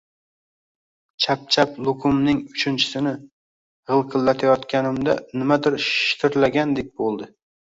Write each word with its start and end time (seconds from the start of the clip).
Chapchap 1.25 1.75
luqumning 1.87 2.39
uchinchisini 2.57 3.13
g‘ilqillatayotganimda, 3.91 5.19
nimadir 5.43 5.79
shitirlagandek 5.91 6.91
bo‘ldi 7.05 7.31